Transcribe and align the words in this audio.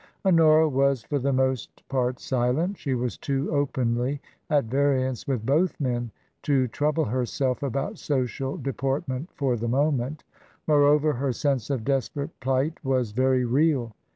Honora 0.25 0.67
was 0.67 1.03
for 1.03 1.19
the 1.19 1.31
most 1.31 1.87
part 1.87 2.19
silent. 2.19 2.75
She 2.79 2.95
was 2.95 3.19
too 3.19 3.51
openly 3.51 4.19
at 4.49 4.65
variance 4.65 5.27
with 5.27 5.45
both 5.45 5.79
men 5.79 6.09
to 6.41 6.67
trouble 6.69 7.05
herself 7.05 7.61
about 7.61 7.99
social 7.99 8.57
deportment 8.57 9.29
for 9.35 9.55
the 9.55 9.67
moment; 9.67 10.23
moreover, 10.65 11.13
her 11.13 11.31
sense 11.31 11.69
of 11.69 11.85
desperate 11.85 12.31
plight 12.39 12.83
was 12.83 13.09
64 13.09 13.13
TRANSITION. 13.13 13.15
very 13.15 13.45
real. 13.45 13.95